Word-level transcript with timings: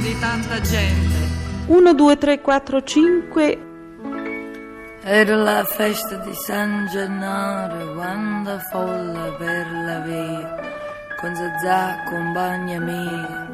di 0.00 0.18
tanta 0.18 0.60
gente. 0.60 1.28
1, 1.66 1.94
2, 1.94 2.18
3, 2.18 2.40
4, 2.40 2.82
5. 2.82 3.58
Era 5.02 5.36
la 5.36 5.64
festa 5.64 6.16
di 6.16 6.34
San 6.34 6.88
Gennaro 6.90 7.94
quando 7.94 8.58
folla 8.70 9.34
per 9.38 9.66
la 9.84 9.98
via, 10.00 10.56
con 11.20 11.34
Zazà, 11.34 12.02
compagna 12.08 12.78
mia, 12.80 13.48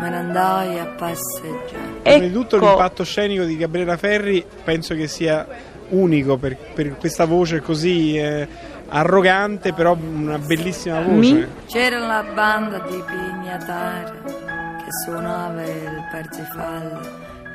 me 0.00 0.10
ne 0.10 0.16
andai 0.16 0.78
a 0.78 0.86
passeggiare. 0.86 2.00
Ecco. 2.02 2.02
Prima 2.02 2.26
di 2.26 2.32
tutto 2.32 2.58
l'impatto 2.58 3.04
scenico 3.04 3.44
di 3.44 3.56
Gabriela 3.56 3.96
Ferri 3.96 4.44
penso 4.62 4.94
che 4.94 5.06
sia 5.06 5.46
unico 5.90 6.36
per, 6.36 6.56
per 6.56 6.96
questa 6.96 7.24
voce 7.24 7.60
così 7.60 8.16
eh, 8.18 8.46
arrogante, 8.88 9.72
però 9.72 9.96
una 9.96 10.38
bellissima 10.38 11.00
voce. 11.00 11.32
Mi- 11.32 11.46
C'era 11.66 11.98
la 11.98 12.24
banda 12.34 12.78
di 12.80 13.02
pignatari 13.06 14.43
che 14.84 14.90
suonava 15.04 15.62
il 15.62 16.04
parzifallo, 16.10 17.00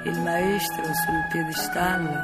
il 0.06 0.20
maestro 0.22 0.84
sul 0.84 1.28
piedistallo 1.32 2.20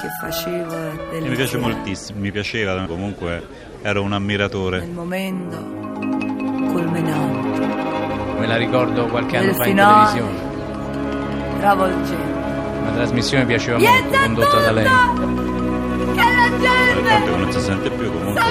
che 0.00 0.08
faceva 0.20 0.90
delle 1.10 1.28
Mi 1.28 1.36
piace 1.36 1.56
moltissimo, 1.58 2.18
mi 2.20 2.32
piaceva, 2.32 2.84
comunque 2.86 3.46
ero 3.82 4.02
un 4.02 4.12
ammiratore. 4.12 4.80
Nel 4.80 4.90
momento 4.90 5.56
culminante, 6.72 7.82
Me 8.38 8.46
la 8.48 8.56
ricordo 8.56 9.06
qualche 9.06 9.36
anno 9.36 9.54
fa 9.54 9.66
in 9.66 9.76
televisione. 9.76 11.58
travolgente. 11.60 12.32
Una 12.80 12.90
trasmissione 12.92 13.46
piaceva 13.46 13.78
molto, 13.78 14.18
condotta 14.18 14.60
da 14.60 14.70
lei. 14.72 14.84
Che 14.84 16.20
la 16.20 16.58
gente 16.60 17.36
non 17.36 17.52
si 17.52 17.60
sente 17.60 17.90
più 17.90 18.12
comunque. 18.12 18.42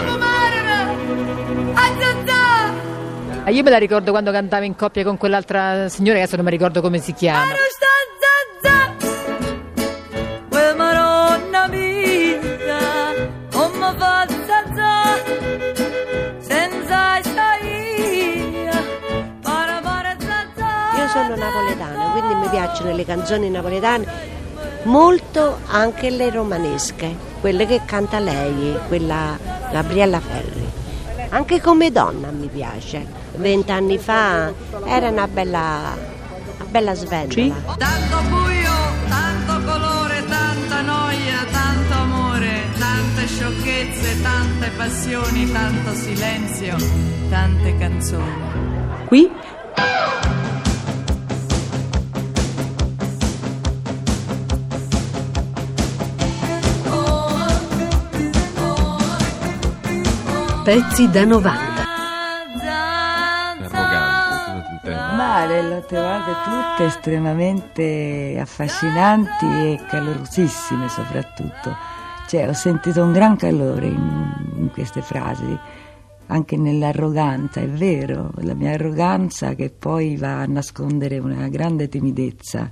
Ah, 3.45 3.49
Io 3.49 3.61
me 3.61 3.69
la 3.69 3.77
ricordo 3.77 4.11
quando 4.11 4.31
cantava 4.31 4.63
in 4.63 4.75
coppia 4.75 5.03
con 5.03 5.17
quell'altra 5.17 5.89
signora, 5.89 6.15
che 6.15 6.21
adesso 6.21 6.37
non 6.37 6.45
mi 6.45 6.51
ricordo 6.51 6.79
come 6.81 6.99
si 6.99 7.13
chiama. 7.13 7.51
Io 20.97 21.07
sono 21.09 21.35
napoletana, 21.35 22.11
quindi 22.11 22.35
mi 22.35 22.47
piacciono 22.49 22.95
le 22.95 23.03
canzoni 23.05 23.49
napoletane, 23.49 24.05
molto 24.83 25.59
anche 25.67 26.09
le 26.09 26.29
romanesche, 26.29 27.13
quelle 27.41 27.65
che 27.65 27.81
canta 27.85 28.19
lei, 28.19 28.77
quella 28.87 29.37
Gabriella 29.71 30.19
Ferri. 30.21 30.69
Anche 31.29 31.59
come 31.59 31.91
donna 31.91 32.29
mi 32.29 32.47
piace. 32.47 33.22
Vent'anni 33.35 33.97
fa 33.97 34.53
era 34.85 35.09
una 35.09 35.27
bella, 35.27 35.95
una 36.59 36.69
bella 36.69 36.93
sventola. 36.93 37.55
Tanto 37.77 38.21
buio, 38.29 38.71
tanto 39.09 39.71
colore, 39.71 40.23
tanta 40.27 40.81
noia, 40.81 41.45
tanto 41.51 41.93
amore, 41.93 42.61
tante 42.77 43.27
sciocchezze, 43.27 44.21
tante 44.21 44.69
passioni, 44.77 45.51
tanto 45.51 45.93
silenzio, 45.93 46.75
tante 47.29 47.77
canzoni. 47.77 48.51
Qui 49.07 49.31
Pezzi 60.63 61.09
da 61.09 61.25
90. 61.25 61.72
Trovate 65.87 66.31
tutte 66.43 66.85
estremamente 66.85 68.37
affascinanti 68.39 69.45
e 69.45 69.79
calorosissime 69.87 70.89
soprattutto. 70.89 71.75
Cioè, 72.27 72.47
ho 72.47 72.53
sentito 72.53 73.03
un 73.03 73.11
gran 73.11 73.35
calore 73.35 73.87
in, 73.87 74.33
in 74.57 74.71
queste 74.71 75.01
frasi, 75.01 75.57
anche 76.27 76.57
nell'arroganza, 76.57 77.61
è 77.61 77.67
vero, 77.67 78.31
la 78.37 78.53
mia 78.53 78.71
arroganza 78.71 79.55
che 79.55 79.69
poi 79.69 80.15
va 80.15 80.39
a 80.39 80.45
nascondere 80.45 81.19
una 81.19 81.47
grande 81.49 81.89
timidezza 81.89 82.71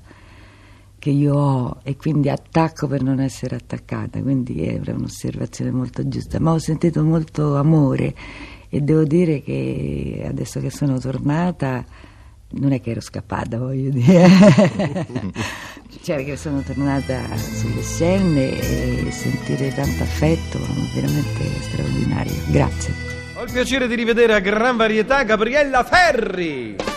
che 0.97 1.09
io 1.09 1.35
ho 1.35 1.77
e 1.83 1.95
quindi 1.95 2.29
attacco 2.29 2.87
per 2.87 3.01
non 3.01 3.19
essere 3.19 3.55
attaccata, 3.55 4.21
quindi 4.21 4.61
è 4.61 4.79
un'osservazione 4.85 5.71
molto 5.71 6.07
giusta, 6.07 6.39
ma 6.39 6.51
ho 6.53 6.59
sentito 6.59 7.03
molto 7.03 7.57
amore 7.57 8.13
e 8.69 8.81
devo 8.81 9.03
dire 9.03 9.41
che 9.41 10.23
adesso 10.27 10.59
che 10.59 10.69
sono 10.69 10.97
tornata 10.97 11.83
non 12.51 12.73
è 12.73 12.81
che 12.81 12.91
ero 12.91 13.01
scappata, 13.01 13.57
voglio 13.57 13.89
dire, 13.89 14.27
cioè 16.03 16.23
che 16.25 16.35
sono 16.35 16.61
tornata 16.61 17.21
sulle 17.37 17.81
scene 17.81 18.59
e 18.59 19.11
sentire 19.11 19.73
tanto 19.73 20.03
affetto, 20.03 20.59
veramente 20.93 21.61
straordinario, 21.61 22.33
grazie. 22.47 22.93
Ho 23.35 23.43
il 23.43 23.51
piacere 23.51 23.87
di 23.87 23.95
rivedere 23.95 24.33
a 24.33 24.39
gran 24.39 24.77
varietà 24.77 25.23
Gabriella 25.23 25.83
Ferri. 25.83 26.90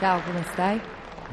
Ciao, 0.00 0.20
come 0.24 0.42
stai? 0.52 0.80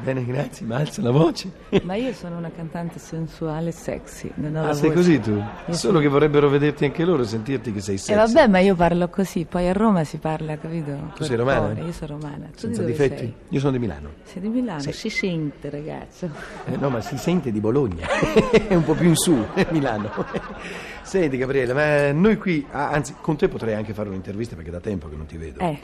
Bene, 0.00 0.24
grazie, 0.24 0.64
ma 0.64 0.76
alza 0.76 1.02
la 1.02 1.10
voce. 1.10 1.50
Ma 1.82 1.96
io 1.96 2.12
sono 2.12 2.36
una 2.36 2.52
cantante 2.54 3.00
sensuale 3.00 3.70
e 3.70 3.72
sexy, 3.72 4.30
non 4.36 4.54
ho 4.54 4.68
Ah, 4.68 4.72
sei 4.72 4.90
voce. 4.90 4.94
così 4.94 5.18
tu? 5.20 5.30
Io 5.32 5.44
Solo 5.66 5.76
sono- 5.76 5.98
che 5.98 6.06
vorrebbero 6.06 6.48
vederti 6.48 6.84
anche 6.84 7.04
loro 7.04 7.22
e 7.22 7.26
sentirti 7.26 7.72
che 7.72 7.80
sei 7.80 7.96
E 7.96 7.98
sexy. 7.98 8.32
vabbè, 8.32 8.46
ma 8.46 8.60
io 8.60 8.76
parlo 8.76 9.08
così, 9.08 9.44
poi 9.44 9.66
a 9.68 9.72
Roma 9.72 10.04
si 10.04 10.18
parla, 10.18 10.56
capito? 10.56 11.10
Tu 11.16 11.24
sei 11.24 11.36
romana? 11.36 11.58
cuore, 11.72 11.80
Io 11.80 11.92
sono 11.92 12.18
romana. 12.20 12.46
Tu 12.46 12.58
Senza 12.58 12.82
di 12.82 12.92
difetti? 12.92 13.16
sei? 13.16 13.34
Io 13.48 13.58
sono 13.58 13.72
di 13.72 13.78
Milano. 13.80 14.10
Sei 14.22 14.40
di 14.40 14.48
Milano? 14.48 14.80
Sì. 14.80 14.92
Si 14.92 15.10
sente, 15.10 15.68
ragazzo. 15.70 16.30
Eh, 16.66 16.76
no, 16.76 16.90
ma 16.90 17.00
si 17.00 17.18
sente 17.18 17.50
di 17.50 17.58
Bologna. 17.58 18.06
È 18.68 18.74
un 18.74 18.84
po' 18.84 18.94
più 18.94 19.08
in 19.08 19.16
su, 19.16 19.44
eh, 19.54 19.66
Milano. 19.70 20.10
Senti, 21.02 21.38
Gabriele, 21.38 21.72
ma 21.72 22.12
noi 22.12 22.36
qui, 22.36 22.64
ah, 22.70 22.90
anzi, 22.90 23.14
con 23.20 23.36
te 23.36 23.48
potrei 23.48 23.74
anche 23.74 23.94
fare 23.94 24.10
un'intervista 24.10 24.54
perché 24.54 24.70
da 24.70 24.78
tempo 24.78 25.08
che 25.08 25.16
non 25.16 25.24
ti 25.26 25.38
vedo. 25.38 25.58
Eh, 25.60 25.78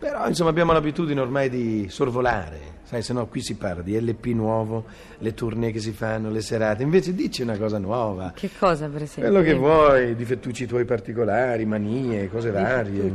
Però, 0.00 0.26
insomma, 0.26 0.48
abbiamo 0.48 0.72
l'abitudine 0.72 1.20
ormai 1.20 1.50
di 1.50 1.86
sorvolare. 1.90 2.78
Sai, 2.84 3.02
se 3.02 3.12
no 3.12 3.26
qui 3.26 3.42
si 3.42 3.54
parla 3.54 3.82
di 3.82 4.00
LP 4.00 4.28
nuovo, 4.28 4.86
le 5.18 5.34
tournée 5.34 5.70
che 5.72 5.78
si 5.78 5.92
fanno, 5.92 6.30
le 6.30 6.40
serate. 6.40 6.82
Invece 6.82 7.14
dici 7.14 7.42
una 7.42 7.58
cosa 7.58 7.78
nuova. 7.78 8.32
che 8.34 8.48
cosa 8.58 8.88
per 8.88 9.02
esempio? 9.02 9.30
Quello 9.30 9.44
che 9.44 9.54
vuoi, 9.54 10.16
difettucci 10.16 10.66
tuoi 10.66 10.86
particolari, 10.86 11.66
manie, 11.66 12.30
cose 12.30 12.50
varie. 12.50 13.14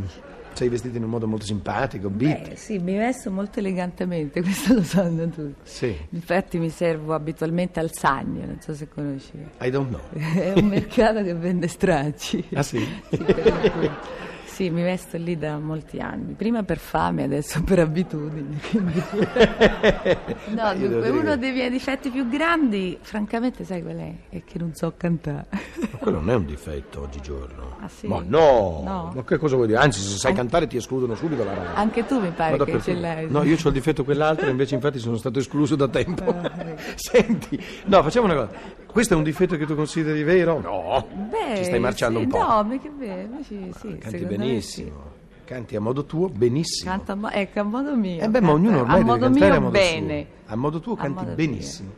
Sei 0.53 0.69
vestito 0.69 0.95
in 0.95 1.03
un 1.03 1.09
modo 1.09 1.27
molto 1.27 1.43
simpatico, 1.43 2.09
beat. 2.09 2.51
Eh, 2.51 2.55
sì, 2.55 2.77
mi 2.77 2.95
vesto 2.95 3.29
molto 3.31 3.59
elegantemente, 3.59 4.39
questo 4.43 4.75
lo 4.75 4.83
sanno 4.83 5.27
tutti. 5.27 5.55
Sì, 5.63 5.93
Infatti 6.11 6.59
mi 6.59 6.69
servo 6.69 7.13
abitualmente 7.15 7.81
al 7.81 7.91
Sagno, 7.91 8.45
non 8.45 8.61
so 8.61 8.73
se 8.75 8.87
conosci. 8.87 9.33
I 9.59 9.69
don't 9.71 9.89
know. 9.89 9.99
È 10.13 10.53
un 10.55 10.67
mercato 10.67 11.21
che 11.23 11.33
vende 11.33 11.67
stracci. 11.67 12.45
Ah 12.53 12.63
sì? 12.63 12.87
Sì, 13.09 14.34
sì, 14.55 14.69
mi 14.69 14.83
vesto 14.83 15.17
lì 15.17 15.37
da 15.37 15.57
molti 15.59 15.99
anni, 15.99 16.31
prima 16.31 16.63
per 16.63 16.77
fame, 16.77 17.23
adesso 17.23 17.61
per 17.61 17.79
abitudine. 17.79 18.57
quindi- 18.69 19.03
No, 20.55 20.73
dunque, 20.75 21.09
uno 21.09 21.35
dei 21.35 21.51
miei 21.51 21.69
difetti 21.69 22.09
più 22.09 22.25
grandi, 22.29 22.97
francamente, 23.01 23.65
sai 23.65 23.81
qual 23.81 23.97
è? 23.97 24.13
È 24.29 24.43
che 24.45 24.57
non 24.57 24.73
so 24.73 24.93
cantare. 24.95 25.47
Ma 25.91 25.97
quello 25.97 26.19
non 26.19 26.29
è 26.29 26.35
un 26.35 26.45
difetto 26.45 27.01
oggigiorno. 27.01 27.75
Ah, 27.81 27.89
sì? 27.89 28.07
Ma 28.07 28.23
no! 28.25 28.81
No. 28.85 29.11
Ma 29.13 29.23
che 29.25 29.37
cosa 29.37 29.55
vuoi 29.55 29.67
dire? 29.67 29.79
Anzi, 29.79 29.99
se 29.99 30.15
sai 30.17 30.31
An- 30.31 30.37
cantare 30.37 30.67
ti 30.67 30.77
escludono 30.77 31.15
subito 31.15 31.43
la 31.43 31.53
radio. 31.53 31.71
Anche 31.73 32.05
tu 32.05 32.21
mi 32.21 32.29
pare 32.29 32.57
che 32.63 32.81
ce 32.81 32.93
l'hai. 32.93 33.29
No, 33.29 33.43
io 33.43 33.57
ho 33.61 33.67
il 33.67 33.73
difetto 33.73 34.05
quell'altro, 34.05 34.49
invece 34.49 34.75
infatti 34.75 34.99
sono 34.99 35.17
stato 35.17 35.39
escluso 35.39 35.75
da 35.75 35.89
tempo. 35.89 36.23
Ah. 36.29 36.51
Senti, 36.95 37.61
no, 37.87 38.01
facciamo 38.03 38.25
una 38.27 38.35
cosa. 38.35 38.83
Questo 38.95 39.13
è 39.13 39.17
un 39.17 39.23
difetto 39.23 39.57
che 39.57 39.65
tu 39.65 39.75
consideri 39.75 40.23
vero? 40.23 40.61
No. 40.61 41.05
Beh, 41.29 41.57
Ci 41.57 41.63
stai 41.65 41.79
marciando 41.79 42.19
sì, 42.19 42.23
un 42.23 42.31
po'. 42.31 42.37
No, 42.37 42.63
ma 42.63 42.77
che 42.79 42.89
bello, 42.89 43.43
sì, 43.43 43.69
sì, 43.77 43.97
Canti 43.97 44.19
secondo 44.19 44.37
me 44.37 44.44
benissimo. 44.47 45.03
Canti 45.45 45.75
a 45.75 45.79
modo 45.81 46.05
tuo 46.05 46.27
benissimo. 46.29 46.89
Canta 46.91 47.31
ecco, 47.33 47.59
a 47.59 47.63
modo 47.63 47.95
mio. 47.95 48.21
Eh 48.21 48.29
beh, 48.29 48.41
ma 48.41 48.51
ognuno 48.51 48.79
ormai 48.79 48.95
a 48.95 48.97
deve 49.03 49.09
modo 49.11 49.19
cantare 49.25 49.45
mio 49.51 49.57
a 49.57 49.59
modo 49.61 49.71
bene. 49.71 50.21
suo. 50.43 50.53
A 50.53 50.55
modo 50.55 50.79
tuo 50.79 50.93
A 50.93 50.97
canti 50.97 51.23
modo 51.23 51.35
benissimo. 51.35 51.89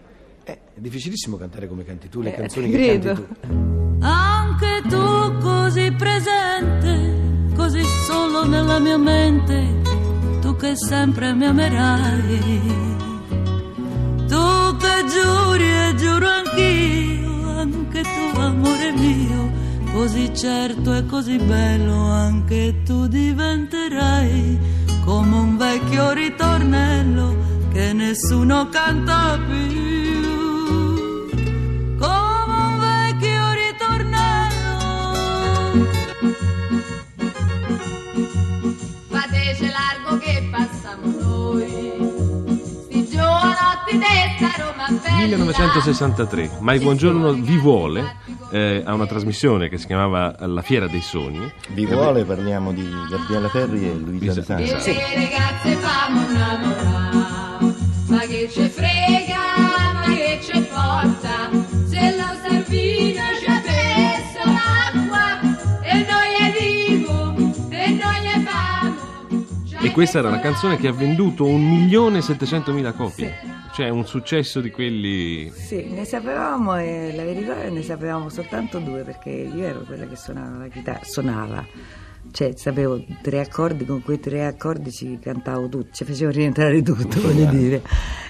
Eh, 0.44 0.52
è 0.54 0.80
difficilissimo 0.80 1.38
cantare 1.38 1.68
come 1.68 1.84
canti 1.86 2.10
tu, 2.10 2.22
le 2.22 2.34
Eh, 2.34 2.36
canzoni 2.38 2.66
ti 2.70 2.72
che 2.78 3.00
credo. 3.00 3.14
canti 3.14 3.48
tu. 3.48 3.98
Anche 4.02 4.82
tu 4.90 5.38
così 5.42 5.92
presente, 5.92 7.54
così 7.56 7.82
solo 8.06 8.46
nella 8.46 8.80
mia 8.80 8.98
mente, 8.98 9.82
tu 10.42 10.56
che 10.56 10.76
sempre 10.76 11.34
mi 11.34 11.46
amerai. 11.46 12.86
Tu 14.28 14.76
che 14.78 15.06
giuri 15.08 15.64
e 15.90 15.96
giuro 15.96 16.28
anch'io, 16.28 17.50
anche 17.60 18.02
tu 18.02 18.40
amore 18.40 18.92
mio, 18.92 19.52
così 19.98 20.32
certo 20.36 20.94
e 20.94 21.08
così 21.08 21.38
bello 21.38 22.12
anche 22.12 22.84
tu 22.84 23.08
diventerai 23.08 24.60
come 25.04 25.36
un 25.36 25.58
vecchio 25.58 26.12
ritornello 26.12 27.36
che 27.74 27.94
nessuno 27.94 28.70
canta 28.70 29.40
più. 29.44 29.56
Come 31.98 32.54
un 32.68 32.80
vecchio 32.80 33.54
ritornello. 33.66 34.78
Fatece 39.10 39.72
largo 39.72 40.18
che 40.20 40.48
passiamo 40.52 41.08
noi, 41.20 41.66
sti 42.86 43.08
giovanotti 43.08 43.98
desta 43.98 44.64
Roma 44.64 44.88
bella. 44.90 45.18
1963, 45.18 46.58
Mai 46.60 46.78
Buongiorno 46.78 47.34
vi 47.34 47.58
vuole 47.58 48.28
eh, 48.52 48.82
a 48.86 48.94
una 48.94 49.06
trasmissione 49.06 49.70
che 49.70 49.78
si 49.78 49.86
chiamava 49.86 50.36
La 50.40 50.62
Fiera 50.62 50.88
dei 50.88 51.02
Sogni. 51.02 51.52
Vi 51.70 51.86
vuole 51.86 52.24
parliamo 52.24 52.72
di 52.72 52.88
Gabriele 53.10 53.50
Ferri 53.50 53.90
e 53.90 53.94
Luisa 53.94 54.34
De 54.34 54.44
Sanza. 54.44 54.78
E 54.78 54.94
le 54.94 55.16
ragazze 55.16 55.76
famo 55.76 56.22
innamorare, 56.30 57.76
ma 58.08 58.20
che 58.20 58.50
ce 58.52 58.70
frega, 58.70 59.38
ma 59.58 60.14
che 60.14 60.40
ce 60.42 60.62
porta, 60.62 61.50
se 61.88 62.16
lo 62.16 62.50
servino 62.50 63.22
ci 63.40 63.46
ha 63.48 63.62
messo 63.66 64.40
l'acqua, 64.46 65.40
e 65.82 66.06
noi 66.06 66.34
è 66.40 66.54
vivo, 66.58 67.36
e 67.70 67.90
noi 67.90 68.26
è 68.26 68.42
famo. 68.44 68.96
E 69.80 69.92
questa 69.92 70.20
era 70.20 70.30
una 70.30 70.40
canzone 70.40 70.78
che 70.78 70.88
ha 70.88 70.94
venduto 70.94 71.46
1.700.000 71.46 72.94
copie. 72.96 73.57
Cioè 73.78 73.90
un 73.90 74.08
successo 74.08 74.60
di 74.60 74.72
quelli... 74.72 75.52
Sì, 75.52 75.86
ne 75.86 76.04
sapevamo, 76.04 76.80
e 76.80 77.14
la 77.16 77.24
verità 77.24 77.62
è 77.62 77.66
che 77.66 77.70
ne 77.70 77.84
sapevamo 77.84 78.28
soltanto 78.28 78.80
due 78.80 79.04
perché 79.04 79.30
io 79.30 79.64
ero 79.64 79.82
quella 79.82 80.08
che 80.08 80.16
suonava 80.16 80.58
la 80.58 80.68
chitarra, 80.68 81.04
suonava, 81.04 81.64
cioè 82.32 82.54
sapevo 82.56 83.06
tre 83.22 83.40
accordi, 83.40 83.86
con 83.86 84.02
quei 84.02 84.20
tre 84.20 84.48
accordi 84.48 84.92
ci 84.92 85.20
cantavo 85.22 85.70
tutto, 85.70 85.90
ci 85.92 86.06
facevo 86.06 86.32
rientrare 86.32 86.82
tutto, 86.82 87.22
voglio 87.22 87.46
dire. 87.52 87.84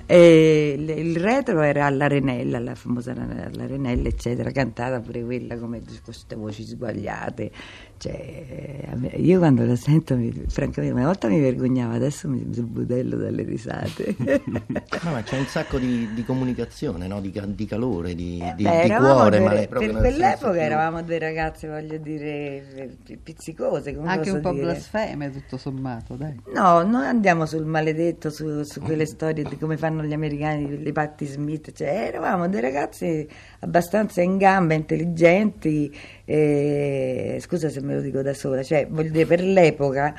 E 0.06 0.76
il 0.78 1.16
retro 1.16 1.62
era 1.62 1.86
all'Arenella, 1.86 2.60
la 2.60 2.76
famosa 2.76 3.14
all'Arenella, 3.14 4.10
eccetera, 4.10 4.52
cantata 4.52 5.00
pure 5.00 5.24
quella 5.24 5.58
come 5.58 5.82
queste 6.04 6.36
voci 6.36 6.64
sbagliate. 6.64 7.52
Cioè, 8.00 8.90
io 9.16 9.40
quando 9.40 9.66
la 9.66 9.76
sento, 9.76 10.16
mi- 10.16 10.32
francamente, 10.48 10.96
una 10.96 11.06
volta 11.08 11.28
mi 11.28 11.40
vergognavo, 11.40 11.96
adesso 11.96 12.28
mi 12.30 12.40
budello 12.42 13.16
dalle 13.18 13.44
risate. 13.44 14.16
No, 15.04 15.12
ma 15.12 15.22
c'è 15.22 15.38
un 15.38 15.46
sacco 15.46 15.78
di, 15.78 16.10
di 16.14 16.24
comunicazione, 16.26 17.08
no? 17.08 17.22
di, 17.22 17.32
di 17.32 17.66
calore, 17.66 18.16
di, 18.16 18.44
di- 18.56 18.64
Beh, 18.64 18.82
di 18.84 18.90
eravamo 18.90 19.14
cuore. 19.14 19.68
proprio 19.68 19.92
per 19.92 20.02
quell'epoca 20.02 20.52
più- 20.52 20.60
eravamo 20.62 21.02
due 21.04 21.20
ragazze, 21.20 21.68
voglio 21.68 21.98
dire, 21.98 22.98
pi- 23.04 23.18
pizzicose. 23.18 23.96
Come 23.96 24.10
Anche 24.10 24.32
un 24.32 24.42
po' 24.42 24.52
dire. 24.52 24.64
blasfeme 24.64 25.30
tutto 25.32 25.58
sommato, 25.58 26.16
dai. 26.16 26.36
No, 26.54 26.82
noi 26.84 27.06
andiamo 27.06 27.46
sul 27.46 27.66
maledetto, 27.66 28.30
su, 28.30 28.64
su 28.64 28.82
quelle 28.82 29.06
storie 29.06 29.44
di 29.44 29.58
come 29.58 29.78
fanno 29.78 30.04
gli 30.04 30.14
americani, 30.14 30.82
le 30.82 30.92
Patti 30.92 31.26
Smith, 31.26 31.72
cioè 31.74 31.88
eravamo 32.08 32.48
dei 32.50 32.62
ragazzi 32.62 33.28
abbastanza 33.60 34.22
in 34.22 34.38
gamba, 34.38 34.74
intelligenti, 34.74 35.96
eh, 36.30 37.38
scusa 37.40 37.70
se 37.70 37.80
me 37.82 37.96
lo 37.96 38.02
dico 38.02 38.22
da 38.22 38.34
sola, 38.34 38.62
cioè 38.62 38.86
voglio 38.90 39.12
dire 39.12 39.26
per 39.26 39.42
l'epoca, 39.42 40.14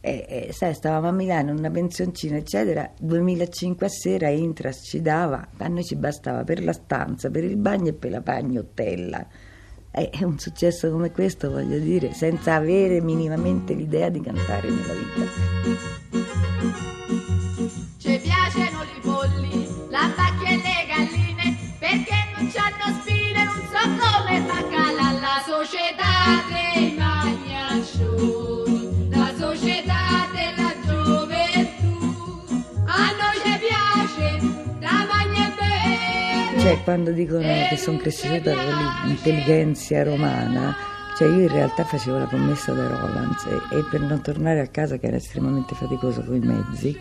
eh, 0.00 0.24
eh, 0.28 0.52
sai, 0.52 0.72
stavamo 0.72 1.08
a 1.08 1.12
Milano 1.12 1.50
in 1.50 1.58
una 1.58 1.70
pensioncina 1.70 2.36
eccetera, 2.36 2.88
2005 3.00 3.84
a 3.84 3.88
sera 3.88 4.28
Intras 4.28 4.82
ci 4.84 5.02
dava, 5.02 5.48
a 5.56 5.66
noi 5.66 5.82
ci 5.82 5.96
bastava 5.96 6.44
per 6.44 6.62
la 6.62 6.72
stanza, 6.72 7.28
per 7.28 7.42
il 7.42 7.56
bagno 7.56 7.88
e 7.88 7.94
per 7.94 8.12
la 8.12 8.20
pagnottella. 8.20 9.26
Eh, 9.90 10.10
È 10.10 10.22
un 10.22 10.38
successo 10.38 10.92
come 10.92 11.10
questo, 11.10 11.50
voglio 11.50 11.80
dire, 11.80 12.12
senza 12.12 12.54
avere 12.54 13.00
minimamente 13.00 13.74
l'idea 13.74 14.10
di 14.10 14.20
cantare 14.20 14.68
nella 14.68 14.94
vita. 14.94 15.26
Cioè, 36.68 36.82
quando 36.82 37.12
dicono 37.12 37.48
che 37.70 37.78
sono 37.78 37.96
cresciuta 37.96 38.52
con 38.52 38.62
l'intelligenza 39.06 40.02
romana, 40.02 40.76
cioè 41.16 41.26
io 41.28 41.40
in 41.40 41.48
realtà 41.48 41.82
facevo 41.82 42.18
la 42.18 42.26
commessa 42.26 42.74
da 42.74 42.86
Rolands 42.86 43.46
e, 43.46 43.78
e 43.78 43.84
per 43.90 44.02
non 44.02 44.20
tornare 44.20 44.60
a 44.60 44.66
casa, 44.66 44.98
che 44.98 45.06
era 45.06 45.16
estremamente 45.16 45.74
faticoso 45.74 46.22
con 46.22 46.34
i 46.34 46.40
mezzi, 46.40 46.94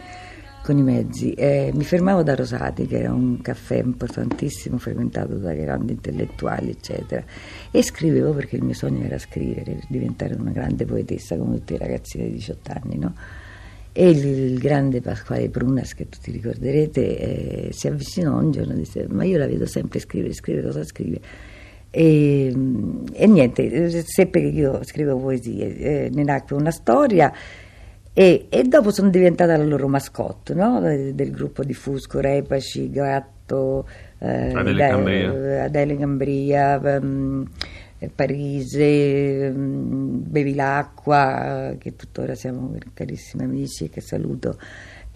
con 0.64 0.78
i 0.78 0.84
mezzi 0.84 1.34
eh, 1.34 1.72
mi 1.74 1.84
fermavo 1.84 2.24
da 2.24 2.36
Rosati, 2.36 2.88
che 2.88 3.00
era 3.00 3.12
un 3.12 3.42
caffè 3.42 3.80
importantissimo, 3.80 4.78
frequentato 4.78 5.34
da 5.34 5.54
grandi 5.54 5.92
intellettuali, 5.92 6.70
eccetera, 6.70 7.26
e 7.70 7.84
scrivevo 7.84 8.32
perché 8.32 8.56
il 8.56 8.64
mio 8.64 8.74
sogno 8.74 9.04
era 9.04 9.18
scrivere, 9.18 9.82
diventare 9.90 10.36
una 10.36 10.52
grande 10.52 10.86
poetessa 10.86 11.36
come 11.36 11.56
tutti 11.56 11.74
i 11.74 11.78
ragazzini 11.78 12.30
di 12.30 12.36
18 12.36 12.72
anni, 12.72 12.98
no? 12.98 13.14
E 14.00 14.12
il, 14.12 14.28
il 14.28 14.60
grande 14.60 15.02
Pasquale 15.02 15.50
Prunas, 15.50 15.96
che 15.96 16.08
tutti 16.08 16.30
ricorderete, 16.30 17.18
eh, 17.18 17.70
si 17.72 17.88
avvicinò 17.88 18.38
un 18.38 18.52
giorno 18.52 18.74
e 18.74 18.76
disse: 18.76 19.08
Ma 19.10 19.24
io 19.24 19.40
la 19.40 19.48
vedo 19.48 19.66
sempre 19.66 19.98
scrivere, 19.98 20.34
scrivere, 20.34 20.68
cosa 20.68 20.84
scrive? 20.84 21.20
E, 21.90 22.54
e 23.12 23.26
niente, 23.26 23.90
seppe 24.04 24.40
che 24.40 24.48
io 24.50 24.84
scrivevo 24.84 25.18
poesie, 25.18 25.78
eh, 25.78 26.10
ne 26.14 26.24
nacque 26.24 26.56
una 26.56 26.70
storia. 26.70 27.34
E, 28.14 28.46
e 28.50 28.64
dopo 28.66 28.92
sono 28.92 29.10
diventata 29.10 29.58
la 29.58 29.64
loro 29.64 29.88
mascotte 29.88 30.54
no? 30.54 30.80
del, 30.80 31.32
gruppo 31.32 31.64
di 31.64 31.74
Fusco, 31.74 32.20
Repaci, 32.20 32.92
Gatto, 32.92 33.88
eh, 34.20 34.54
Adele 34.54 34.88
Cambria. 34.90 35.64
Adele 35.64 35.98
Cambria, 35.98 36.82
ehm, 36.98 37.48
eh, 37.48 37.66
Parise, 38.14 39.48
ehm, 39.48 40.22
Bevilacqua, 40.30 41.76
che 41.80 41.96
tuttora 41.96 42.36
siamo 42.36 42.76
carissimi 42.94 43.44
amici 43.44 43.90
che 43.90 44.02
saluto. 44.02 44.60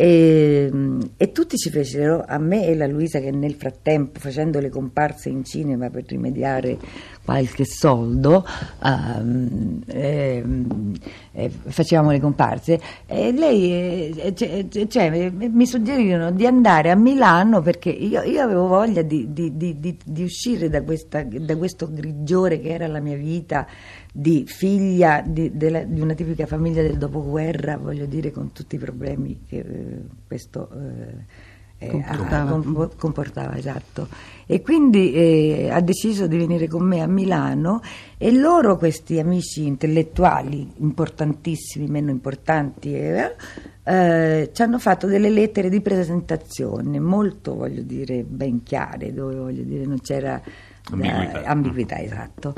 E, 0.04 0.72
e 1.16 1.32
tutti 1.32 1.58
ci 1.58 1.70
fecero, 1.70 2.24
a 2.28 2.40
me 2.40 2.66
e 2.66 2.76
la 2.76 2.88
Luisa 2.88 3.20
che 3.20 3.30
nel 3.30 3.54
frattempo 3.54 4.20
facendo 4.20 4.60
le 4.60 4.70
comparse 4.70 5.30
in 5.30 5.44
cinema 5.44 5.92
per 5.92 6.06
rimediare 6.08 6.76
qualche 7.24 7.66
soldo, 7.66 8.44
ehm, 8.84 9.84
ehm, 9.86 10.92
eh, 11.34 11.50
facevamo 11.52 12.10
le 12.10 12.20
comparse, 12.20 12.80
e 13.06 13.32
lei 13.32 14.10
eh, 14.18 14.34
cioè, 14.34 14.66
cioè, 14.88 15.30
mi- 15.30 15.50
mi 15.50 15.68
suggerirono 15.68 16.32
di 16.32 16.48
andare 16.48 16.90
a 16.90 16.96
Milano 16.96 17.62
perché 17.62 17.90
io, 17.92 18.24
io 18.24 18.42
avevo 18.42 18.66
voglia 18.66 19.04
di- 19.04 19.28
di- 19.32 19.56
di- 19.56 19.98
di 20.04 20.24
uscire 20.24 20.68
da, 20.68 20.82
questa- 20.82 21.24
da 21.24 21.56
questo 21.56 21.88
grigiore 21.94 22.60
che 22.60 22.70
era 22.70 22.88
la 22.88 23.00
mia 23.02 23.18
vita 23.18 23.68
di 24.12 24.44
figlia 24.46 25.24
di, 25.26 25.56
della- 25.56 25.84
di 25.84 26.02
una 26.02 26.14
tipica 26.14 26.46
famiglia 26.46 26.82
del 26.82 26.98
dopoguerra, 26.98 27.78
voglio 27.78 28.06
dire, 28.06 28.32
con 28.32 28.52
tutti 28.52 28.76
i 28.76 28.80
problemi 28.80 29.42
che 29.48 29.58
eh, 29.60 30.02
questo 30.28 30.70
eh, 30.72 31.50
eh, 31.78 31.88
Comportava. 31.90 32.50
ha- 32.50 32.52
compo- 32.52 32.92
comportava, 32.98 33.58
esatto. 33.58 34.08
E 34.46 34.62
quindi 34.62 35.14
eh, 35.14 35.70
ha 35.72 35.80
deciso 35.80 36.28
di 36.28 36.38
venire 36.38 36.68
con 36.68 36.84
me 36.86 37.02
a 37.02 37.08
Milano 37.08 37.82
e 38.18 38.32
loro, 38.34 38.76
questi 38.78 39.18
amici 39.18 39.66
intellettuali 39.66 40.74
importantissimi, 40.78 41.88
meno 41.88 42.12
importanti, 42.12 42.94
eh, 42.94 43.36
eh, 43.84 44.50
ci 44.54 44.62
hanno 44.62 44.78
fatto 44.78 45.08
delle 45.08 45.30
lettere 45.30 45.70
di 45.70 45.82
presentazione 45.82 47.00
molto, 47.00 47.56
voglio 47.56 47.82
dire, 47.82 48.24
ben 48.24 48.62
chiare, 48.62 49.12
dove 49.14 49.36
voglio 49.36 49.64
dire 49.64 49.86
non 49.86 50.02
c'era 50.02 50.40
da- 50.44 50.92
Ambiguità. 50.92 51.44
ambiguità, 51.46 52.00
esatto. 52.00 52.54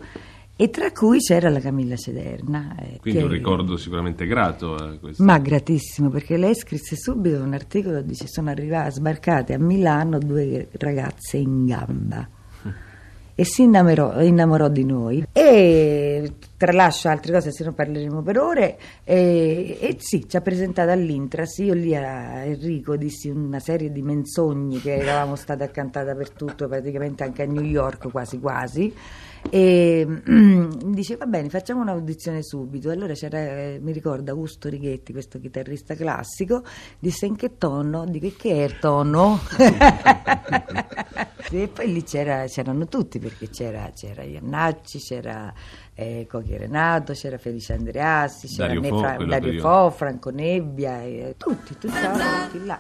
E 0.56 0.70
tra 0.70 0.92
cui 0.92 1.18
c'era 1.18 1.50
la 1.50 1.60
Camilla 1.60 1.96
Cederna. 1.96 2.76
eh, 2.80 3.00
Quindi 3.02 3.24
un 3.24 3.30
ricordo 3.30 3.76
sicuramente 3.76 4.28
grato 4.28 4.76
a 4.76 4.96
questo. 5.00 5.24
ma 5.24 5.40
gratissimo 5.40 6.10
perché 6.10 6.38
lei 6.38 6.54
scrisse 6.56 6.96
subito 6.96 7.42
un 7.42 7.54
articolo 7.54 8.02
dice 8.02 8.28
sono 8.28 8.52
arrivate 8.52 8.92
sbarcate 8.92 9.54
a 9.54 9.58
Milano 9.60 10.20
due 10.20 10.68
ragazze 10.74 11.38
in 11.38 11.66
gamba 11.66 12.30
e 13.36 13.46
si 13.46 13.64
innamorò, 13.64 14.22
innamorò 14.22 14.68
di 14.70 14.86
noi 14.86 15.26
e 15.32 16.34
tralascio 16.56 17.10
altre 17.10 17.34
cose 17.34 17.52
se 17.52 17.64
no 17.64 17.74
parleremo 17.74 18.22
per 18.22 18.38
ore 18.38 18.78
e, 19.04 19.78
e 19.82 19.96
sì 19.98 20.30
ci 20.30 20.38
ha 20.38 20.42
presentato 20.42 20.92
all'Intras 20.92 21.58
io 21.58 21.74
lì 21.74 21.96
a 21.96 22.44
Enrico 22.44 22.96
dissi 22.96 23.28
una 23.30 23.60
serie 23.60 23.92
di 23.92 24.04
menzogne 24.04 24.80
che 24.80 24.98
eravamo 24.98 25.36
state 25.36 25.64
accantate 25.64 26.06
dappertutto 26.06 26.68
praticamente 26.68 27.24
anche 27.24 27.42
a 27.42 27.46
New 27.48 27.64
York 27.64 28.12
quasi 28.12 28.40
quasi 28.40 28.94
e 29.50 30.06
dice 30.86 31.16
va 31.18 31.26
bene 31.26 31.50
facciamo 31.50 31.82
un'audizione 31.82 32.42
subito 32.44 32.90
allora 32.90 33.14
c'era 33.14 33.38
eh, 33.40 33.80
mi 33.82 33.92
ricordo 33.92 34.32
Augusto 34.32 34.70
Righetti 34.70 35.12
questo 35.12 35.40
chitarrista 35.40 35.96
classico 35.96 36.64
disse 36.98 37.26
in 37.26 37.36
che 37.36 37.58
tono 37.58 38.06
dico 38.06 38.26
"E 38.26 38.36
che 38.36 38.52
è 38.52 38.64
il 38.64 38.80
tono 38.80 39.40
E 41.52 41.68
poi 41.68 41.94
lì 41.94 42.04
c'era- 42.04 42.46
c'erano 42.48 42.88
tutti, 42.88 43.20
perché 43.20 43.48
c'era, 43.50 43.92
c'era 43.94 44.24
Iannacci, 44.24 44.98
c'era 44.98 45.54
eh, 45.94 46.26
Cocchi 46.28 46.58
Renato, 46.58 47.14
c'era 47.14 47.38
Felice 47.38 47.74
Andreassi, 47.74 48.48
c'era 48.48 48.74
Dario 48.74 48.82
Ne- 48.82 48.90
Fo, 48.90 49.26
Dario. 49.26 49.60
Fo, 49.62 49.90
Franco 49.92 50.32
Nebbia, 50.32 51.04
eh, 51.04 51.36
tutti, 51.38 51.78
tutti 51.78 51.94
tutti 52.00 52.66
là. 52.66 52.80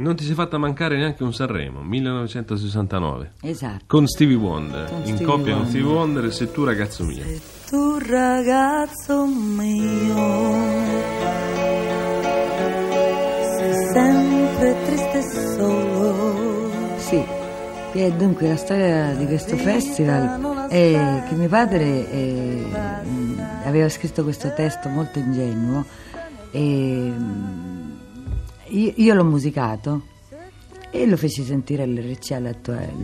Non 0.00 0.16
ti 0.16 0.24
sei 0.24 0.34
fatta 0.34 0.56
mancare 0.56 0.96
neanche 0.96 1.22
un 1.22 1.34
Sanremo, 1.34 1.82
1969. 1.82 3.32
Esatto. 3.42 3.84
Con 3.86 4.06
Stevie 4.06 4.36
Wonder, 4.36 4.88
Con 4.88 4.98
in 5.00 5.04
Stevie 5.04 5.24
coppia 5.26 5.56
con. 5.56 5.66
Stevie 5.66 5.86
Wonder 5.86 6.24
e 6.24 6.30
Se 6.30 6.50
tu 6.50 6.64
ragazzo 6.64 7.04
mio. 7.04 7.22
tu 7.68 7.98
ragazzo 7.98 9.26
mio 9.26 10.58
sei 13.58 13.74
sempre 13.92 14.76
triste 14.86 15.18
e 15.18 15.22
solo 15.56 16.70
Sì, 16.96 17.22
e 17.92 18.12
dunque 18.12 18.48
la 18.48 18.56
storia 18.56 19.14
di 19.14 19.26
questo 19.26 19.56
festival 19.58 20.66
è 20.70 21.24
che 21.28 21.34
mio 21.34 21.48
padre 21.48 22.10
eh, 22.10 22.66
aveva 23.64 23.88
scritto 23.90 24.22
questo 24.22 24.50
testo 24.54 24.88
molto 24.88 25.18
ingenuo 25.18 25.84
e 26.52 27.12
io, 28.70 28.92
io 28.96 29.14
l'ho 29.14 29.24
musicato 29.24 30.02
e 30.90 31.06
lo 31.06 31.16
feci 31.16 31.44
sentire 31.44 31.84
all'RCA, 31.84 32.40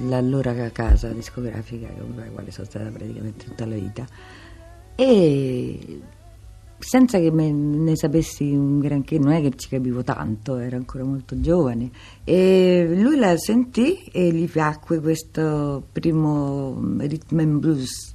l'allora 0.09 0.71
casa 0.71 1.09
discografica 1.11 1.89
con 1.89 2.15
la 2.17 2.25
quale 2.31 2.51
sono 2.51 2.67
stata 2.67 2.89
praticamente 2.91 3.45
tutta 3.45 3.67
la 3.67 3.75
vita 3.75 4.07
e 4.97 6.01
senza 6.79 7.19
che 7.19 7.31
ne 7.31 7.97
sapessi 7.97 8.45
un 8.55 8.81
granché, 8.81 9.19
non 9.19 9.33
è 9.33 9.41
che 9.41 9.53
ci 9.57 9.69
capivo 9.69 10.03
tanto, 10.03 10.57
ero 10.57 10.77
ancora 10.77 11.05
molto 11.05 11.41
giovane. 11.41 11.91
E 12.25 12.93
lui 12.97 13.17
la 13.17 13.37
sentì 13.37 14.05
e 14.13 14.31
gli 14.33 14.49
piacque 14.49 15.01
questo 15.01 15.87
primo 15.91 16.79
rhythm 16.99 17.39
and 17.39 17.59
blues, 17.59 18.15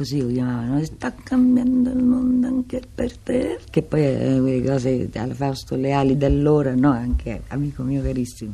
così 0.00 0.22
lo 0.22 0.28
chiamavano, 0.28 0.82
sta 0.82 1.12
cambiando 1.12 1.90
il 1.90 2.02
mondo 2.02 2.46
anche 2.46 2.80
per 2.94 3.18
te, 3.18 3.58
che 3.68 3.82
poi 3.82 4.00
è 4.00 4.38
quelle 4.40 4.64
cose 4.64 5.10
alla 5.14 5.34
Fausto 5.34 5.76
Leali 5.76 6.16
d'allora, 6.16 6.74
no? 6.74 6.90
anche 6.90 7.42
amico 7.48 7.82
mio 7.82 8.00
carissimo. 8.00 8.52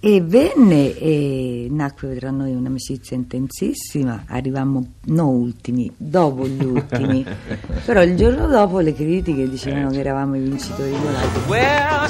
E 0.00 0.20
venne 0.20 0.98
e 0.98 1.68
nacque 1.70 2.16
tra 2.16 2.30
noi 2.30 2.52
un'amicizia 2.52 3.16
intensissima, 3.16 4.24
arrivammo 4.26 4.94
non 5.04 5.28
ultimi, 5.28 5.88
dopo 5.96 6.48
gli 6.48 6.64
ultimi, 6.64 7.24
però 7.86 8.02
il 8.02 8.16
giorno 8.16 8.48
dopo 8.48 8.80
le 8.80 8.92
critiche 8.92 9.48
dicevano 9.48 9.90
che 9.90 10.00
eravamo 10.00 10.34
i 10.34 10.40
vincitori 10.40 10.90
volati. 10.90 11.38
Well, 11.46 12.08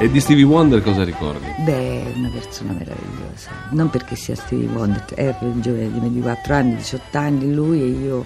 E 0.00 0.08
di 0.08 0.20
Stevie 0.20 0.44
Wonder 0.44 0.80
cosa 0.80 1.02
ricordi? 1.02 1.46
Beh, 1.64 2.12
una 2.14 2.28
persona 2.28 2.70
meravigliosa, 2.70 3.50
non 3.70 3.90
perché 3.90 4.14
sia 4.14 4.36
Stevie 4.36 4.68
Wonder, 4.68 5.04
era 5.16 5.32
più 5.32 5.58
giovane 5.58 5.90
di 5.90 5.98
me 5.98 6.12
di 6.12 6.20
4 6.20 6.54
anni, 6.54 6.76
18 6.76 7.18
anni 7.18 7.52
lui 7.52 7.80
e 7.80 7.86
io 7.86 8.24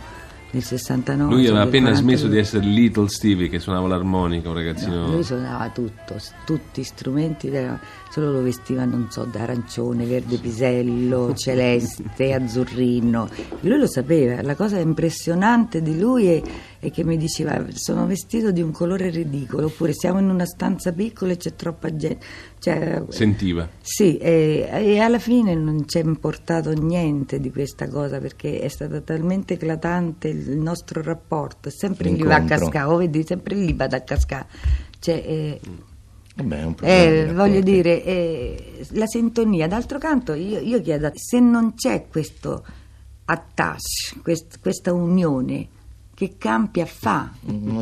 nel 0.51 0.63
69. 0.63 1.33
Lui 1.33 1.47
aveva 1.47 1.63
appena 1.63 1.95
smesso 1.95 2.27
42. 2.27 2.31
di 2.31 2.39
essere 2.39 2.67
Little 2.67 3.09
Stevie 3.09 3.49
che 3.49 3.59
suonava 3.59 3.89
l'armonica, 3.89 4.51
un 4.51 4.55
ragazzino... 4.55 5.07
Lui 5.13 5.23
suonava 5.23 5.71
tutto, 5.71 6.17
tutti 6.45 6.83
gli 6.83 6.85
strumenti, 6.85 7.49
da- 7.49 7.79
solo 8.11 8.31
lo 8.31 8.43
vestiva, 8.43 8.85
non 8.85 9.07
so, 9.11 9.25
d'arancione, 9.25 10.05
verde 10.05 10.37
pisello, 10.37 11.33
celeste, 11.35 12.35
azzurrino. 12.35 13.31
Lui 13.61 13.79
lo 13.79 13.87
sapeva, 13.87 14.43
la 14.43 14.55
cosa 14.55 14.79
impressionante 14.79 15.81
di 15.81 15.99
lui 15.99 16.27
è, 16.27 16.43
è 16.83 16.91
che 16.91 17.05
mi 17.05 17.17
diceva 17.17 17.65
sono 17.75 18.07
vestito 18.07 18.51
di 18.51 18.61
un 18.61 18.73
colore 18.73 19.09
ridicolo, 19.09 19.67
oppure 19.67 19.93
siamo 19.93 20.19
in 20.19 20.29
una 20.29 20.45
stanza 20.45 20.93
piccola 20.93 21.31
e 21.31 21.37
c'è 21.37 21.55
troppa 21.55 21.95
gente. 21.95 22.27
Cioè, 22.59 23.05
Sentiva. 23.09 23.69
sì, 23.81 24.17
e, 24.19 24.69
e 24.69 24.99
alla 24.99 25.21
fine 25.21 25.55
non 25.55 25.87
ci 25.87 25.99
è 25.99 26.03
importato 26.03 26.73
niente 26.73 27.39
di 27.39 27.53
questa 27.53 27.87
cosa 27.87 28.19
perché 28.19 28.59
è 28.59 28.67
stato 28.67 29.01
talmente 29.03 29.55
eclatante 29.55 30.27
il 30.27 30.59
nostro 30.59 31.03
rapporto, 31.03 31.69
è 31.69 31.71
sempre 31.71 32.11
lì 32.11 32.21
va 32.25 32.35
a 32.35 32.45
cascare, 32.45 32.91
oh, 32.91 32.97
vedi, 32.97 33.25
sempre 33.25 33.55
lì 33.55 33.73
vado 33.75 33.95
a 33.95 34.01
cascare. 34.01 34.47
Cioè, 34.99 35.23
eh, 35.25 35.61
Vabbè, 36.35 36.59
è 36.59 36.65
un 36.65 36.75
problema. 36.75 37.01
eh, 37.01 37.07
di 37.07 37.19
rapporti. 37.21 37.37
voglio 37.37 37.61
dire, 37.61 38.05
eh, 38.05 38.87
la 38.95 39.07
sintonia. 39.07 39.69
D'altro 39.69 39.99
canto, 39.99 40.33
io, 40.35 40.59
io 40.59 40.81
chiedo, 40.81 41.13
se 41.15 41.39
non 41.39 41.75
c'è 41.75 42.09
questo 42.09 42.65
attach, 43.27 44.21
quest- 44.21 44.59
questa 44.61 44.93
unione, 44.93 45.69
che 46.23 46.37
campi 46.39 46.81
a 46.81 46.87
fa? 46.87 47.33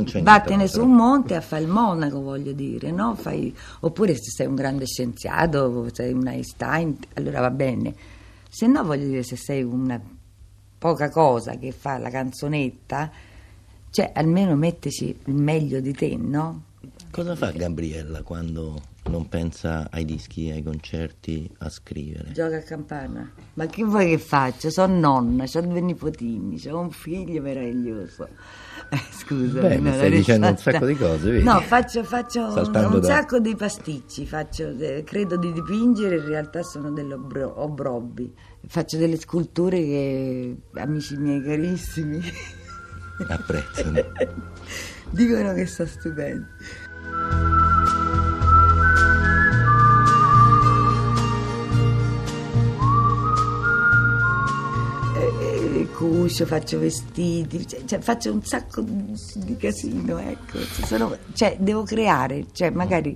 C'è 0.05 0.23
Vattene 0.23 0.67
su 0.67 0.83
un 0.83 0.93
monte 0.93 1.35
a 1.35 1.43
fare 1.43 1.63
il 1.63 1.69
monaco, 1.69 2.23
voglio 2.23 2.53
dire, 2.53 2.91
no? 2.91 3.15
Fai- 3.15 3.55
oppure 3.81 4.15
se 4.15 4.31
sei 4.31 4.47
un 4.47 4.55
grande 4.55 4.87
scienziato, 4.87 5.89
sei 5.93 6.15
un 6.15 6.27
Einstein, 6.27 6.97
allora 7.15 7.41
va 7.41 7.51
bene. 7.51 7.95
Se 8.49 8.67
no, 8.67 8.83
voglio 8.83 9.07
dire, 9.07 9.23
se 9.23 9.37
sei 9.37 9.63
una 9.63 10.01
poca 10.79 11.11
cosa 11.11 11.59
che 11.59 11.71
fa 11.71 11.99
la 11.99 12.09
canzonetta, 12.09 13.11
cioè 13.91 14.11
almeno 14.15 14.57
metteci 14.57 15.15
il 15.27 15.35
meglio 15.35 15.81
di 15.81 15.93
te, 15.93 16.17
no? 16.17 16.63
Cosa 17.11 17.35
fa 17.35 17.51
Gabriella 17.51 18.23
quando 18.23 18.81
non 19.07 19.29
pensa 19.29 19.89
ai 19.91 20.05
dischi, 20.05 20.49
ai 20.51 20.63
concerti, 20.63 21.51
a 21.59 21.69
scrivere? 21.69 22.31
Gioca 22.31 22.59
a 22.59 22.63
campana. 22.63 23.29
Ma 23.55 23.67
che 23.67 23.83
vuoi 23.83 24.11
che 24.11 24.19
faccia? 24.19 24.71
Sono 24.71 24.97
nonna, 24.97 25.45
ho 25.53 25.61
due 25.61 25.81
nipotini, 25.81 26.61
ho 26.69 26.79
un 26.79 26.93
figlio 26.93 27.43
meraviglioso. 27.43 28.29
Eh, 28.91 28.99
scusa, 29.13 29.61
Beh, 29.61 29.79
mi 29.81 29.93
stai 29.93 30.11
dicendo 30.13 30.49
un 30.49 30.57
sacco 30.57 30.87
di 30.87 30.95
cose, 30.95 31.31
vedi? 31.33 31.45
No, 31.45 31.61
faccio, 31.61 32.05
faccio 32.05 32.45
un, 32.45 32.53
Saltando 32.53 32.95
un 32.95 33.01
da- 33.01 33.07
sacco 33.09 33.41
di 33.41 33.57
pasticci, 33.57 34.25
faccio, 34.27 34.69
eh, 34.79 35.03
credo 35.05 35.37
di 35.37 35.53
dipingere, 35.53 36.17
in 36.17 36.27
realtà 36.27 36.63
sono 36.63 36.93
degli 36.93 37.11
obro- 37.13 37.61
obrobbi. 37.61 38.33
Faccio 38.69 38.97
delle 38.99 39.19
sculture 39.19 39.79
che 39.79 40.57
amici 40.75 41.17
miei 41.17 41.43
carissimi 41.43 42.21
Apprezzano. 43.27 44.01
dicono 45.11 45.53
che 45.55 45.67
sono 45.67 45.89
stupendi. 45.89 46.47
Cucio, 56.01 56.47
faccio 56.47 56.79
vestiti, 56.79 57.67
cioè, 57.69 57.85
cioè, 57.85 57.99
faccio 57.99 58.33
un 58.33 58.43
sacco 58.43 58.81
di, 58.81 59.55
casino, 59.59 60.17
ecco. 60.17 60.59
Ci 60.59 60.87
sono- 60.87 61.15
cioè, 61.35 61.59
devo 61.61 61.83
creare, 61.83 62.47
cioè, 62.53 62.71
magari 62.71 63.15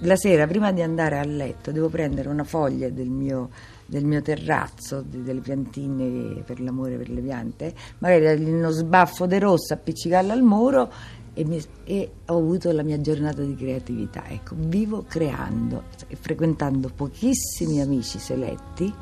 la 0.00 0.16
sera 0.16 0.46
prima 0.46 0.72
di 0.72 0.82
andare 0.82 1.18
a 1.18 1.24
letto 1.24 1.72
devo 1.72 1.88
prendere 1.88 2.28
una 2.28 2.44
foglia 2.44 2.90
del 2.90 3.08
mio, 3.08 3.48
del 3.86 4.04
mio 4.04 4.20
terrazzo, 4.20 5.00
di- 5.00 5.22
delle 5.22 5.40
piantine 5.40 6.42
per 6.42 6.60
l'amore 6.60 6.96
per 6.98 7.08
le 7.08 7.22
piante, 7.22 7.72
magari 8.00 8.44
uno 8.44 8.68
sbaffo 8.68 9.24
di 9.24 9.38
rossa, 9.38 9.72
appiccicarla 9.72 10.34
al 10.34 10.42
muro 10.42 10.92
e, 11.32 11.46
mi- 11.46 11.64
e 11.84 12.10
ho 12.26 12.36
avuto 12.36 12.70
la 12.72 12.82
mia 12.82 13.00
giornata 13.00 13.40
di 13.40 13.54
creatività. 13.54 14.24
Ecco, 14.28 14.54
vivo 14.58 15.06
creando 15.08 15.84
e 16.08 16.16
frequentando 16.16 16.90
pochissimi 16.94 17.80
amici 17.80 18.18
seletti, 18.18 18.92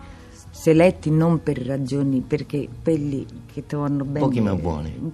seletti 0.51 1.11
non 1.11 1.43
per 1.43 1.59
ragioni, 1.59 2.21
perché 2.21 2.69
quelli 2.83 3.27
che 3.47 3.65
ti 3.67 3.77
vanno 3.77 4.05
bene. 4.05 4.27
Pochi 4.27 4.41
ma 4.41 4.55
buoni. 4.55 5.13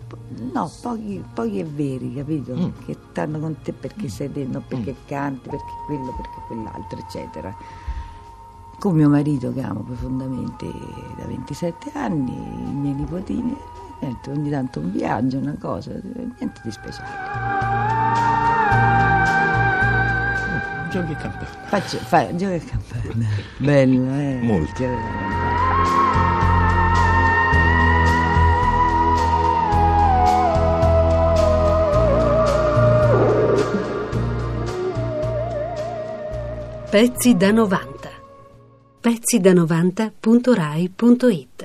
No, 0.52 0.70
pochi, 0.82 1.22
pochi 1.32 1.60
e 1.60 1.64
veri, 1.64 2.14
capito? 2.14 2.54
Mm. 2.54 2.68
Che 2.84 2.96
stanno 3.10 3.38
con 3.38 3.56
te 3.62 3.72
perché 3.72 4.08
sei 4.08 4.32
te, 4.32 4.44
non 4.44 4.64
perché 4.66 4.94
canti, 5.06 5.48
perché 5.48 5.72
quello, 5.86 6.14
perché 6.16 6.40
quell'altro, 6.46 6.98
eccetera. 6.98 7.54
Con 8.78 8.94
mio 8.94 9.08
marito 9.08 9.52
che 9.52 9.62
amo 9.62 9.80
profondamente 9.80 10.66
da 11.16 11.24
27 11.26 11.92
anni, 11.94 12.32
i 12.32 12.72
miei 12.72 12.94
nipotini, 12.94 13.56
niente, 14.00 14.30
ogni 14.30 14.50
tanto 14.50 14.80
un 14.80 14.92
viaggio, 14.92 15.38
una 15.38 15.56
cosa, 15.58 15.92
niente 15.92 16.60
di 16.62 16.70
speciale. 16.70 17.14
Giochi 20.96 21.12
a 21.12 21.16
campana. 21.16 21.50
Faccio, 21.66 21.98
fa, 21.98 22.34
gioco 22.34 22.54
a 22.54 22.58
campana. 22.58 23.28
Bello, 23.58 24.14
eh? 24.14 24.38
Molto. 24.40 24.82
Pezzi 36.88 37.36
da 37.36 37.50
90. 37.50 38.08
Pezzi 39.02 39.38
da 39.38 39.52
90.rai.it 39.52 41.55